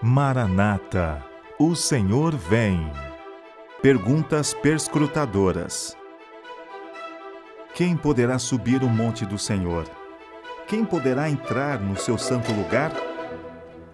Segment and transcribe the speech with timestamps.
[0.00, 1.24] Maranata,
[1.58, 2.88] o Senhor vem.
[3.82, 5.96] Perguntas perscrutadoras.
[7.74, 9.90] Quem poderá subir o monte do Senhor?
[10.68, 12.92] Quem poderá entrar no seu santo lugar?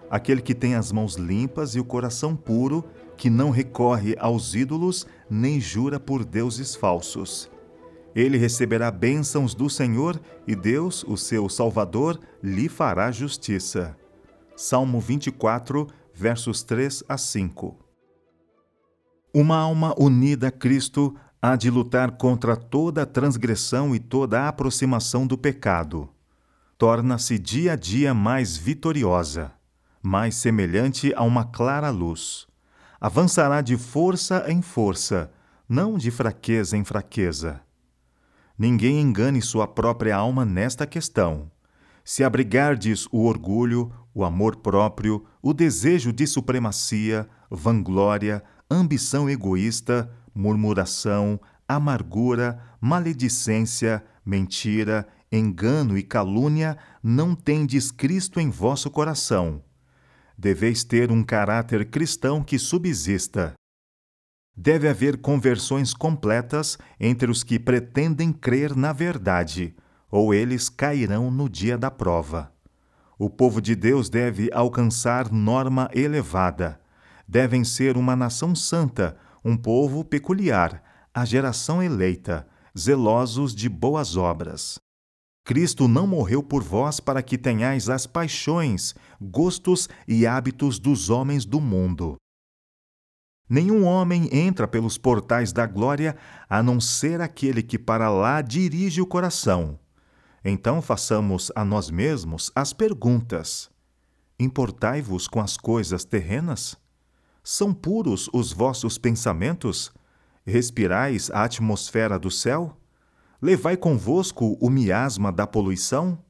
[0.07, 2.85] Aquele que tem as mãos limpas e o coração puro,
[3.17, 7.49] que não recorre aos ídolos nem jura por deuses falsos.
[8.15, 13.97] Ele receberá bênçãos do Senhor e Deus, o seu Salvador, lhe fará justiça.
[14.57, 17.77] Salmo 24, versos 3 a 5.
[19.33, 25.37] Uma alma unida a Cristo há de lutar contra toda transgressão e toda aproximação do
[25.37, 26.09] pecado.
[26.77, 29.51] Torna-se dia a dia mais vitoriosa,
[30.01, 32.47] mais semelhante a uma clara luz.
[32.99, 35.29] Avançará de força em força,
[35.67, 37.59] não de fraqueza em fraqueza.
[38.57, 41.51] Ninguém engane sua própria alma nesta questão.
[42.07, 51.39] Se abrigardes o orgulho, o amor próprio, o desejo de supremacia, vanglória, ambição egoísta, murmuração,
[51.67, 59.63] amargura, maledicência, mentira, engano e calúnia, não tendes Cristo em vosso coração.
[60.37, 63.53] Deveis ter um caráter cristão que subsista.
[64.55, 69.75] Deve haver conversões completas entre os que pretendem crer na verdade,
[70.15, 72.49] ou eles cairão no dia da prova.
[73.19, 76.79] O povo de Deus deve alcançar norma elevada.
[77.27, 80.81] Devem ser uma nação santa, um povo peculiar,
[81.13, 84.79] a geração eleita, zelosos de boas obras.
[85.43, 91.43] Cristo não morreu por vós para que tenhais as paixões, gostos e hábitos dos homens
[91.43, 92.15] do mundo.
[93.49, 96.15] Nenhum homem entra pelos portais da glória
[96.49, 99.77] a não ser aquele que para lá dirige o coração.
[100.47, 103.67] Então façamos a nós mesmos as perguntas:
[104.39, 106.77] Importai-vos com as coisas terrenas?
[107.43, 109.91] São puros os vossos pensamentos?
[110.45, 112.77] Respirais a atmosfera do céu?
[113.41, 116.23] Levai convosco o miasma da poluição?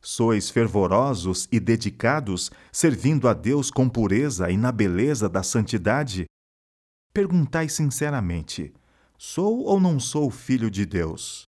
[0.00, 6.26] Sois fervorosos e dedicados, servindo a Deus com pureza e na beleza da santidade?
[7.12, 8.72] Perguntai sinceramente:
[9.18, 11.47] sou ou não sou filho de Deus?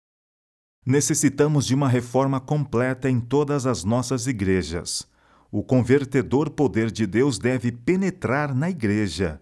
[0.84, 5.06] Necessitamos de uma reforma completa em todas as nossas igrejas.
[5.50, 9.40] O convertedor poder de Deus deve penetrar na igreja.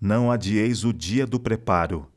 [0.00, 2.08] Não adieis o dia do preparo.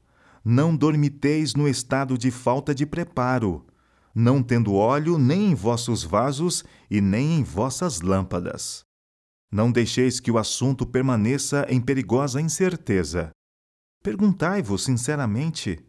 [0.43, 3.65] Não dormiteis no estado de falta de preparo,
[4.13, 8.85] não tendo óleo nem em vossos vasos e nem em vossas lâmpadas.
[9.51, 13.31] Não deixeis que o assunto permaneça em perigosa incerteza.
[14.03, 15.83] Perguntai-vos sinceramente: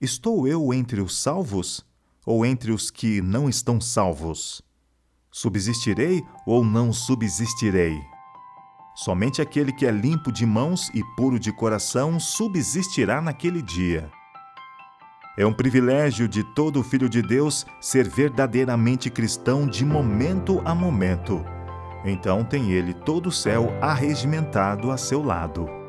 [0.00, 1.84] Estou eu entre os salvos
[2.24, 4.62] ou entre os que não estão salvos?
[5.30, 8.00] Subsistirei ou não subsistirei?
[8.94, 14.10] Somente aquele que é limpo de mãos e puro de coração subsistirá naquele dia.
[15.36, 21.44] É um privilégio de todo filho de Deus ser verdadeiramente cristão de momento a momento.
[22.06, 25.79] Então tem ele todo o céu arregimentado a seu lado.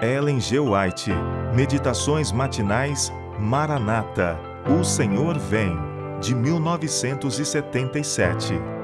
[0.00, 0.60] Ellen G.
[0.60, 1.10] White,
[1.54, 4.38] Meditações Matinais, Maranata,
[4.78, 5.76] O Senhor Vem,
[6.20, 8.77] de 1977.